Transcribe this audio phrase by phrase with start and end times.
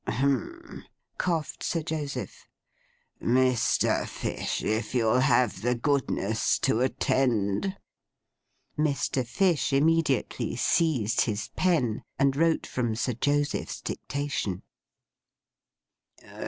[0.07, 0.83] 'Hem!'
[1.19, 2.47] coughed Sir Joseph.
[3.21, 4.07] 'Mr.
[4.07, 7.77] Fish, if you'll have the goodness to attend—'
[8.75, 9.23] Mr.
[9.27, 14.63] Fish immediately seized his pen, and wrote from Sir Joseph's dictation.